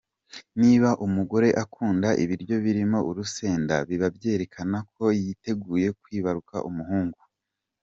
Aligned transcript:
Niba 0.61 0.89
umugore 1.05 1.47
akunda 1.63 2.09
ibiryo 2.23 2.55
birimo 2.65 2.99
urusenda 3.09 3.75
biba 3.89 4.07
byerekana 4.15 4.77
ko 4.93 5.03
yiteguye 5.21 5.87
kwibaruka 6.01 6.55
umuhungu. 6.69 7.21